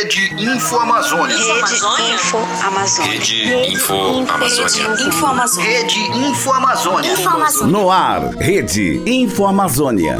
[0.00, 1.36] Rede Info Amazônia.
[1.36, 3.12] Rede Info Amazônia.
[3.12, 3.94] Rede Info
[4.32, 5.06] Amazônia.
[5.06, 5.70] Info Amazônia.
[5.70, 7.12] Rede Info Amazônia.
[7.12, 7.66] Info Amazônia.
[7.70, 10.16] No ar, Rede Info Amazônia.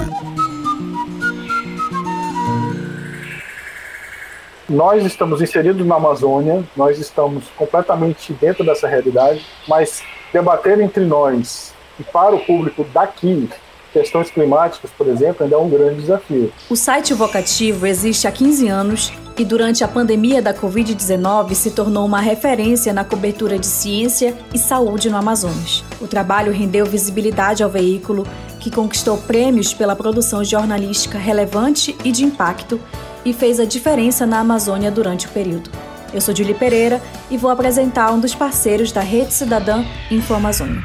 [4.68, 11.72] Nós estamos inseridos na Amazônia, nós estamos completamente dentro dessa realidade, mas debater entre nós
[11.98, 13.48] e para o público daqui
[13.94, 16.52] questões climáticas, por exemplo, ainda é um grande desafio.
[16.68, 22.04] O site Vocativo existe há 15 anos e durante a pandemia da Covid-19 se tornou
[22.04, 25.82] uma referência na cobertura de ciência e saúde no Amazonas.
[25.98, 28.26] O trabalho rendeu visibilidade ao veículo,
[28.58, 32.78] que conquistou prêmios pela produção jornalística relevante e de impacto
[33.24, 35.70] e fez a diferença na Amazônia durante o período.
[36.12, 37.00] Eu sou Julie Pereira
[37.30, 40.82] e vou apresentar um dos parceiros da Rede Cidadã Info Amazônia.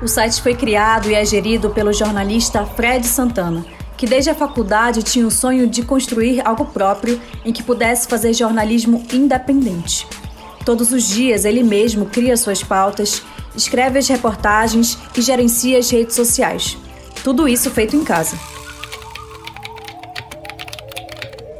[0.00, 3.64] O site foi criado e é gerido pelo jornalista Fred Santana,
[4.00, 8.32] que desde a faculdade tinha o sonho de construir algo próprio em que pudesse fazer
[8.32, 10.06] jornalismo independente.
[10.64, 13.22] Todos os dias ele mesmo cria suas pautas,
[13.54, 16.78] escreve as reportagens e gerencia as redes sociais.
[17.22, 18.38] Tudo isso feito em casa.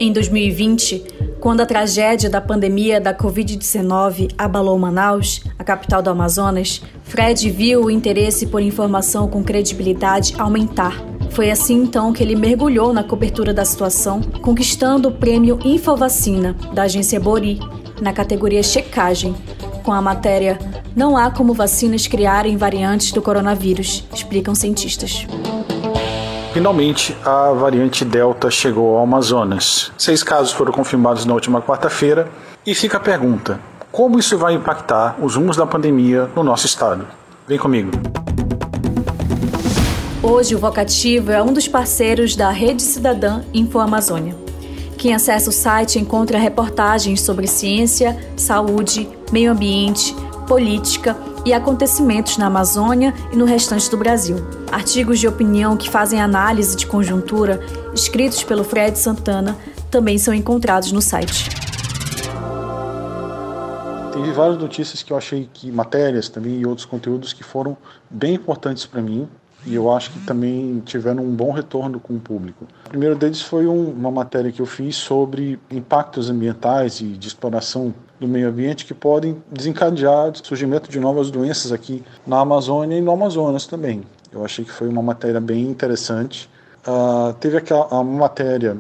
[0.01, 6.81] Em 2020, quando a tragédia da pandemia da Covid-19 abalou Manaus, a capital do Amazonas,
[7.03, 11.10] Fred viu o interesse por informação com credibilidade aumentar.
[11.31, 16.83] Foi assim então que ele mergulhou na cobertura da situação, conquistando o prêmio Infovacina da
[16.83, 17.61] agência Bori,
[18.01, 19.35] na categoria Checagem,
[19.83, 20.59] com a matéria
[20.95, 25.27] Não há como vacinas criarem variantes do coronavírus, explicam cientistas.
[26.53, 29.93] Finalmente, a variante Delta chegou ao Amazonas.
[29.97, 32.29] Seis casos foram confirmados na última quarta-feira
[32.67, 33.61] e fica a pergunta:
[33.93, 37.07] como isso vai impactar os rumos da pandemia no nosso estado?
[37.47, 37.91] Vem comigo.
[40.23, 44.37] Hoje, o Vocativo é um dos parceiros da Rede Cidadã Info Amazônia.
[44.99, 50.15] Quem acessa o site encontra reportagens sobre ciência, saúde, meio ambiente,
[50.47, 54.37] política e acontecimentos na Amazônia e no restante do Brasil.
[54.71, 57.59] Artigos de opinião que fazem análise de conjuntura,
[57.95, 59.57] escritos pelo Fred Santana,
[59.91, 61.49] também são encontrados no site.
[64.13, 67.75] Teve várias notícias que eu achei que matérias também e outros conteúdos que foram
[68.11, 69.27] bem importantes para mim
[69.67, 72.67] e eu acho que também tiveram um bom retorno com o público.
[72.87, 77.29] O primeiro deles foi um, uma matéria que eu fiz sobre impactos ambientais e de
[77.29, 82.97] exploração do meio ambiente que podem desencadear o surgimento de novas doenças aqui na Amazônia
[82.97, 84.03] e no Amazonas também.
[84.33, 86.49] Eu achei que foi uma matéria bem interessante.
[86.87, 88.77] Uh, teve aquela uma matéria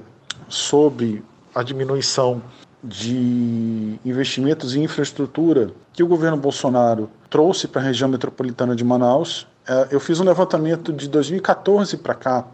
[0.48, 1.22] sobre
[1.54, 2.42] a diminuição
[2.82, 9.46] de investimentos em infraestrutura que o governo Bolsonaro trouxe para a região metropolitana de Manaus
[9.90, 12.44] eu fiz um levantamento de 2014 para cá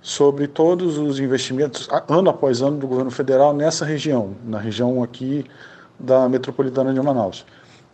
[0.00, 5.44] sobre todos os investimentos, ano após ano, do governo federal nessa região, na região aqui
[5.98, 7.44] da metropolitana de Manaus.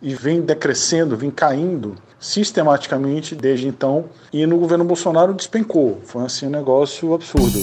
[0.01, 6.01] E vem decrescendo, vem caindo sistematicamente desde então, e no governo Bolsonaro despencou.
[6.03, 7.59] Foi assim um negócio absurdo.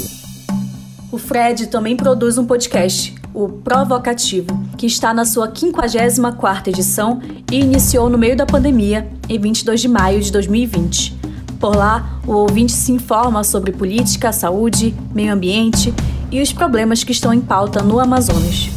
[1.12, 7.20] O Fred também produz um podcast, o Provocativo, que está na sua 54ª edição
[7.50, 11.18] e iniciou no meio da pandemia, em 22 de maio de 2020.
[11.58, 15.94] Por lá, o ouvinte se informa sobre política, saúde, meio ambiente
[16.30, 18.70] e os problemas que estão em pauta no Amazonas.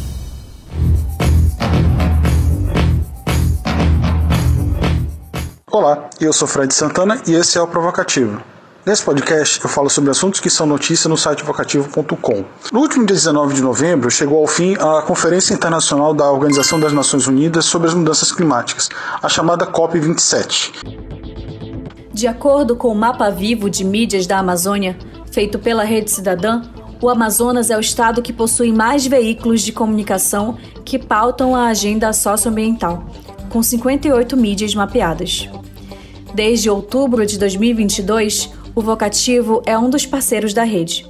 [5.70, 8.53] Olá, eu sou Fred Santana e esse é o Provocativo.
[8.86, 12.44] Nesse podcast eu falo sobre assuntos que são notícia no site vocativo.com.
[12.70, 16.92] No último dia 19 de novembro chegou ao fim a Conferência Internacional da Organização das
[16.92, 18.90] Nações Unidas sobre as Mudanças Climáticas,
[19.22, 20.72] a chamada COP27.
[22.12, 24.98] De acordo com o Mapa Vivo de Mídias da Amazônia,
[25.32, 26.60] feito pela Rede Cidadã,
[27.00, 32.12] o Amazonas é o estado que possui mais veículos de comunicação que pautam a agenda
[32.12, 33.06] socioambiental,
[33.48, 35.48] com 58 mídias mapeadas.
[36.34, 41.06] Desde outubro de 2022, o Vocativo é um dos parceiros da rede.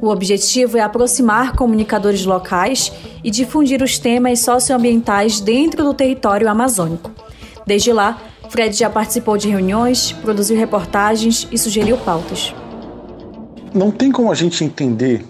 [0.00, 2.92] O objetivo é aproximar comunicadores locais
[3.22, 7.10] e difundir os temas socioambientais dentro do território amazônico.
[7.66, 12.54] Desde lá, Fred já participou de reuniões, produziu reportagens e sugeriu pautas.
[13.72, 15.24] Não tem como a gente entender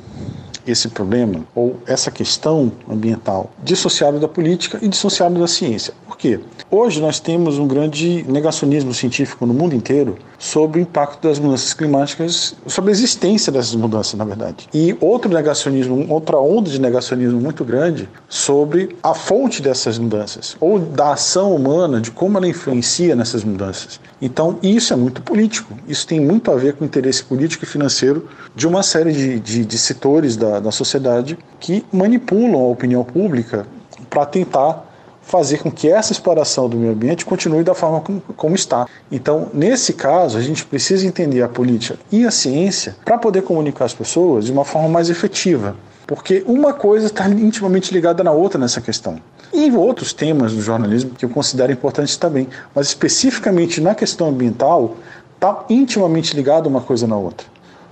[0.67, 6.39] esse problema ou essa questão ambiental dissociado da política e dissociado da ciência quê?
[6.71, 11.75] Hoje nós temos um grande negacionismo científico no mundo inteiro sobre o impacto das mudanças
[11.75, 14.69] climáticas, sobre a existência dessas mudanças, na verdade.
[14.73, 20.79] E outro negacionismo, outra onda de negacionismo muito grande sobre a fonte dessas mudanças, ou
[20.79, 24.01] da ação humana, de como ela influencia nessas mudanças.
[24.21, 25.75] Então, isso é muito político.
[25.89, 29.41] Isso tem muito a ver com o interesse político e financeiro de uma série de,
[29.41, 33.67] de, de setores da, da sociedade que manipulam a opinião pública
[34.09, 34.92] para tentar
[35.23, 38.87] fazer com que essa exploração do meio ambiente continue da forma como, como, está.
[39.11, 43.85] Então, nesse caso, a gente precisa entender a política e a ciência para poder comunicar
[43.85, 45.77] as pessoas de uma forma mais efetiva.
[46.07, 49.19] Porque uma coisa está intimamente ligada na outra nessa questão.
[49.53, 54.29] E em outros temas do jornalismo que eu considero importantes também, mas especificamente na questão
[54.29, 54.97] ambiental,
[55.35, 57.47] está intimamente ligado uma coisa na outra.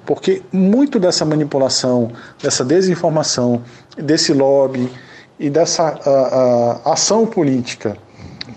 [0.05, 2.11] Porque muito dessa manipulação,
[2.43, 3.63] dessa desinformação,
[3.97, 4.91] desse lobby,
[5.41, 7.97] e dessa uh, uh, ação política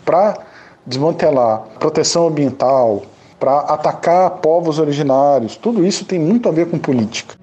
[0.03, 0.37] para
[0.85, 3.03] desmantelar proteção ambiental,
[3.39, 7.35] para atacar povos originários, tudo isso tem muito a ver com política.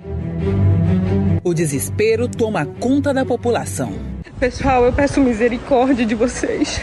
[1.43, 3.95] O desespero toma conta da população.
[4.39, 6.83] Pessoal, eu peço misericórdia de vocês.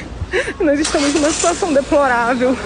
[0.59, 2.57] Nós estamos numa situação deplorável.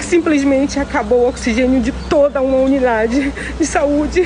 [0.00, 4.22] Simplesmente acabou o oxigênio de toda uma unidade de saúde.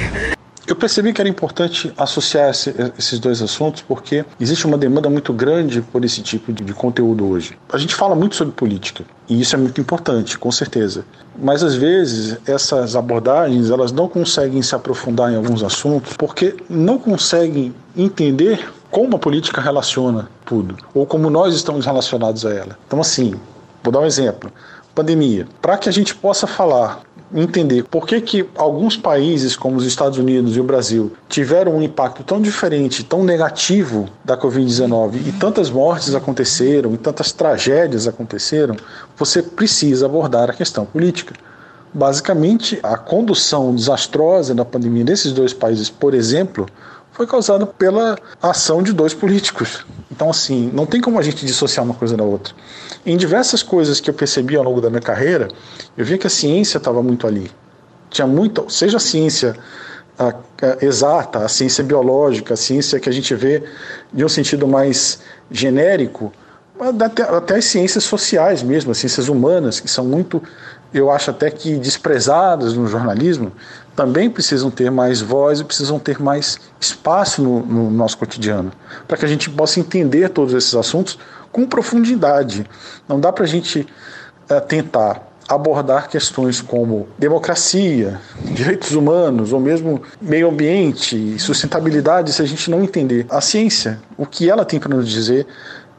[0.73, 5.31] Eu percebi que era importante associar esse, esses dois assuntos porque existe uma demanda muito
[5.31, 7.59] grande por esse tipo de, de, conteúdo hoje.
[7.71, 11.05] A gente fala muito sobre política e isso é muito importante, com certeza.
[11.39, 16.99] Mas às vezes essas abordagens elas não conseguem se aprofundar em alguns assuntos porque não
[16.99, 22.79] conseguem entender como a política relaciona tudo ou como nós estamos relacionados a ela.
[22.87, 23.35] Então assim,
[23.83, 24.51] vou dar um exemplo
[24.95, 25.47] pandemia.
[25.61, 27.01] Para que a gente possa falar
[27.35, 31.83] entender por que, que alguns países, como os Estados Unidos e o Brasil, tiveram um
[31.83, 38.77] impacto tão diferente, tão negativo da Covid-19 e tantas mortes aconteceram e tantas tragédias aconteceram,
[39.17, 41.35] você precisa abordar a questão política.
[41.95, 46.67] Basicamente, a condução desastrosa da pandemia nesses dois países, por exemplo,
[47.13, 49.85] foi causada pela ação de dois políticos.
[50.11, 52.55] Então, assim, não tem como a gente dissociar uma coisa da outra.
[53.05, 55.49] Em diversas coisas que eu percebi ao longo da minha carreira,
[55.97, 57.51] eu via que a ciência estava muito ali.
[58.11, 59.57] Tinha muita, seja a ciência
[60.19, 63.63] a, a, exata, a ciência biológica, a ciência que a gente vê
[64.13, 65.21] de um sentido mais
[65.51, 66.33] genérico,
[67.01, 70.43] até, até as ciências sociais mesmo, as ciências humanas, que são muito,
[70.93, 73.53] eu acho até que desprezadas no jornalismo,
[73.95, 78.73] também precisam ter mais voz e precisam ter mais espaço no, no nosso cotidiano,
[79.07, 81.19] para que a gente possa entender todos esses assuntos
[81.51, 82.67] com profundidade.
[83.09, 83.87] Não dá para a gente
[84.49, 92.47] é, tentar abordar questões como democracia, direitos humanos ou mesmo meio ambiente, sustentabilidade, se a
[92.47, 95.47] gente não entender a ciência, o que ela tem para nos dizer.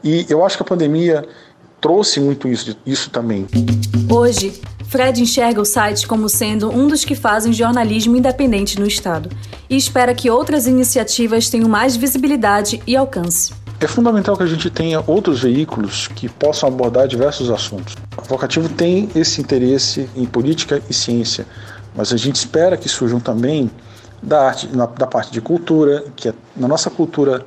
[0.02, 1.24] E eu acho que a pandemia
[1.80, 3.46] trouxe muito isso, isso também.
[4.10, 9.28] Hoje, Fred enxerga o site como sendo um dos que fazem jornalismo independente no Estado
[9.68, 13.52] e espera que outras iniciativas tenham mais visibilidade e alcance.
[13.80, 17.96] É fundamental que a gente tenha outros veículos que possam abordar diversos assuntos.
[18.16, 21.46] O Vocativo tem esse interesse em política e ciência,
[21.94, 23.70] mas a gente espera que surjam também
[24.22, 27.44] da, arte, da parte de cultura, que é, na nossa cultura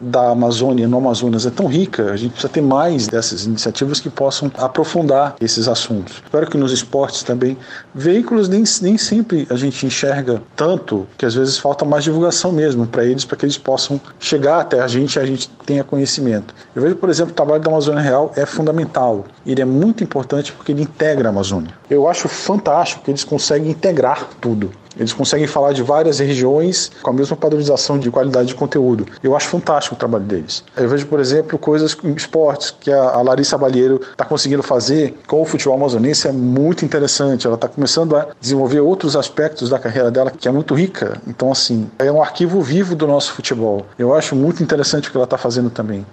[0.00, 4.10] da Amazônia no Amazonas é tão rica, a gente precisa ter mais dessas iniciativas que
[4.10, 6.22] possam aprofundar esses assuntos.
[6.24, 7.56] Espero que nos esportes também,
[7.94, 12.86] veículos nem, nem sempre a gente enxerga tanto, que às vezes falta mais divulgação mesmo
[12.86, 16.54] para eles, para que eles possam chegar até a gente e a gente tenha conhecimento.
[16.74, 19.24] Eu vejo, por exemplo, o trabalho da Amazônia Real é fundamental.
[19.46, 21.72] Ele é muito importante porque ele integra a Amazônia.
[21.88, 24.70] Eu acho fantástico que eles conseguem integrar tudo.
[24.98, 29.06] Eles conseguem falar de várias regiões com a mesma padronização de qualidade de conteúdo.
[29.22, 30.64] Eu acho fantástico o trabalho deles.
[30.76, 35.40] Eu vejo, por exemplo, coisas em esportes que a Larissa Balheiro está conseguindo fazer com
[35.42, 37.46] o futebol amazonense é muito interessante.
[37.46, 41.20] Ela está começando a desenvolver outros aspectos da carreira dela que é muito rica.
[41.26, 43.86] Então, assim, é um arquivo vivo do nosso futebol.
[43.98, 46.04] Eu acho muito interessante o que ela está fazendo também.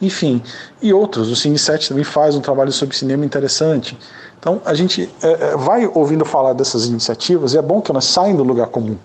[0.00, 0.40] Enfim,
[0.80, 1.28] e outros.
[1.28, 3.98] O Cine 7 também faz um trabalho sobre cinema interessante.
[4.38, 8.04] Então, a gente é, é, vai ouvindo falar dessas iniciativas e é bom que elas
[8.04, 8.96] saem do lugar comum.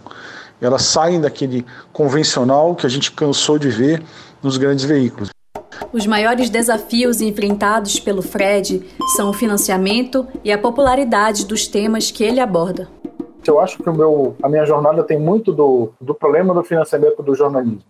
[0.62, 4.04] Elas saem daquele convencional que a gente cansou de ver
[4.42, 5.30] nos grandes veículos.
[5.92, 8.84] Os maiores desafios enfrentados pelo Fred
[9.16, 12.88] são o financiamento e a popularidade dos temas que ele aborda.
[13.46, 17.22] Eu acho que o meu, a minha jornada tem muito do, do problema do financiamento
[17.22, 17.84] do jornalismo.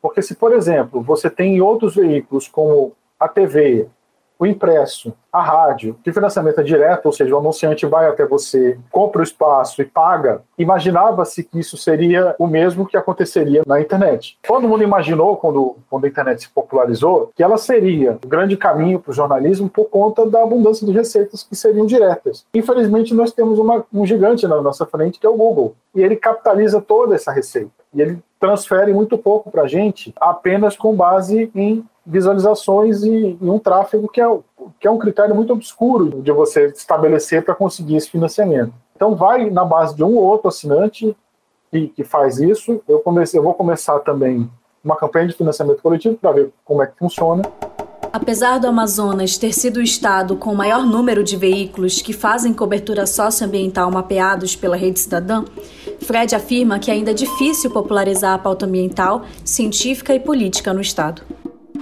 [0.00, 3.88] Porque se, por exemplo, você tem outros veículos como a TV,
[4.38, 8.78] o impresso, a rádio, que financiamento é direto, ou seja, o anunciante vai até você,
[8.90, 14.38] compra o espaço e paga, imaginava-se que isso seria o mesmo que aconteceria na internet.
[14.46, 18.98] Todo mundo imaginou, quando, quando a internet se popularizou, que ela seria o grande caminho
[18.98, 22.46] para o jornalismo por conta da abundância de receitas que seriam diretas.
[22.54, 26.16] Infelizmente, nós temos uma, um gigante na nossa frente, que é o Google, e ele
[26.16, 27.70] capitaliza toda essa receita.
[27.92, 33.50] E ele transfere muito pouco para a gente, apenas com base em visualizações e, e,
[33.50, 34.38] um tráfego que é,
[34.78, 38.72] que é um critério muito obscuro de você estabelecer para conseguir esse financiamento.
[38.94, 41.16] Então, vai na base de um ou outro assinante
[41.70, 42.80] que, que faz isso.
[42.88, 44.48] Eu, comecei, eu vou começar também
[44.82, 47.42] uma campanha de financiamento coletivo para ver como é que funciona.
[48.12, 52.54] Apesar do Amazonas ter sido o estado com o maior número de veículos que fazem
[52.54, 55.44] cobertura socioambiental mapeados pela Rede Cidadã,
[56.00, 61.20] Fred afirma que ainda é difícil popularizar a pauta ambiental, científica e política no estado.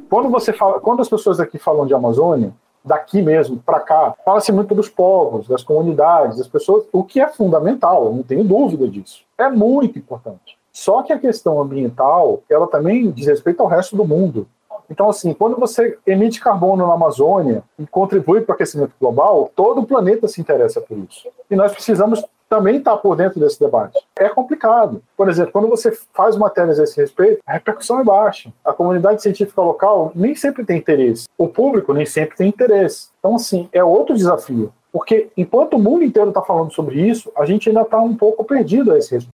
[0.08, 2.52] Quando você fala, quando as pessoas aqui falam de Amazônia,
[2.84, 7.28] daqui mesmo para cá, fala-se muito dos povos, das comunidades, das pessoas, o que é
[7.28, 9.23] fundamental, eu não tenho dúvida disso.
[9.38, 10.58] É muito importante.
[10.73, 14.46] Só que a questão ambiental, ela também diz respeito ao resto do mundo.
[14.90, 19.80] Então, assim, quando você emite carbono na Amazônia e contribui para o aquecimento global, todo
[19.80, 21.28] o planeta se interessa por isso.
[21.50, 23.99] E nós precisamos também está por dentro desse debate.
[24.17, 25.03] É complicado.
[25.17, 28.53] Por exemplo, quando você faz matérias a esse respeito, a repercussão é baixa.
[28.65, 31.27] A comunidade científica local nem sempre tem interesse.
[31.37, 33.09] O público nem sempre tem interesse.
[33.19, 34.73] Então, assim, é outro desafio.
[34.93, 38.45] Porque enquanto o mundo inteiro está falando sobre isso, a gente ainda está um pouco
[38.45, 39.35] perdido a esse respeito.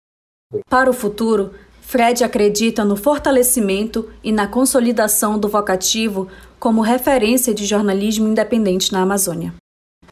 [0.69, 7.65] Para o futuro, Fred acredita no fortalecimento e na consolidação do vocativo como referência de
[7.65, 9.55] jornalismo independente na Amazônia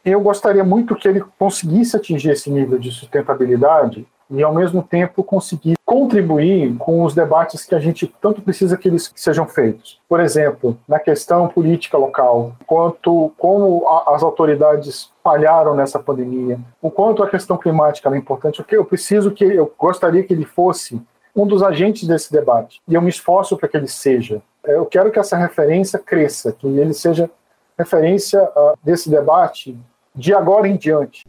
[0.05, 5.23] eu gostaria muito que ele conseguisse atingir esse nível de sustentabilidade e, ao mesmo tempo,
[5.23, 9.99] conseguir contribuir com os debates que a gente tanto precisa que eles sejam feitos.
[10.07, 16.91] Por exemplo, na questão política local, quanto como a, as autoridades falharam nessa pandemia, o
[16.91, 20.45] quanto a questão climática é importante, o que eu preciso que eu gostaria que ele
[20.45, 21.01] fosse
[21.35, 24.41] um dos agentes desse debate e eu me esforço para que ele seja.
[24.63, 27.29] Eu quero que essa referência cresça, que ele seja
[27.77, 29.77] referência uh, desse debate
[30.15, 31.23] de agora em diante.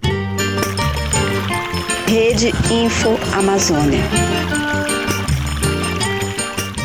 [2.07, 4.01] Rede Info Amazônia.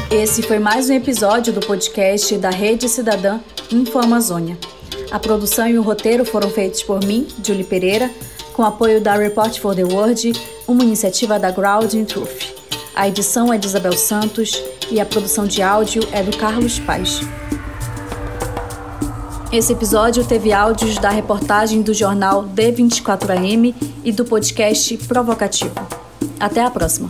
[0.09, 3.39] Esse foi mais um episódio do podcast da Rede Cidadã
[3.71, 4.57] Info Amazônia.
[5.11, 8.09] A produção e o roteiro foram feitos por mim, Julie Pereira,
[8.53, 10.33] com apoio da Report for the World,
[10.67, 12.61] uma iniciativa da Grounding Truth.
[12.95, 17.21] A edição é de Isabel Santos e a produção de áudio é do Carlos Paz.
[19.51, 25.75] Esse episódio teve áudios da reportagem do jornal D24AM e do podcast Provocativo.
[26.39, 27.09] Até a próxima.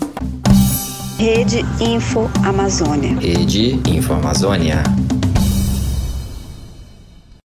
[1.19, 3.15] Rede Info Amazônia.
[3.19, 4.81] Rede Info Amazônia.